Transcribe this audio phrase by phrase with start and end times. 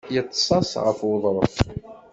[0.19, 1.55] Iṭṭes-as ɣef wuḍṛef.